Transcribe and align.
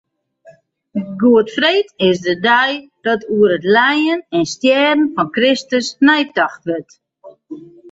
Goedfreed 1.23 1.89
is 2.09 2.19
de 2.27 2.35
dei 2.45 2.71
dat 3.05 3.21
oer 3.35 3.51
it 3.57 3.63
lijen 3.77 4.19
en 4.35 4.45
stjerren 4.55 5.03
fan 5.15 5.29
Kristus 5.37 5.87
neitocht 6.07 6.63
wurdt. 6.69 6.93